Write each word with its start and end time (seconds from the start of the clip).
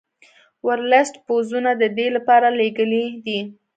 ورلسټ 0.67 1.15
پوځونه 1.27 1.71
د 1.81 1.83
دې 1.97 2.07
لپاره 2.15 2.47
لېږلي 2.59 3.03
دي. 3.25 3.39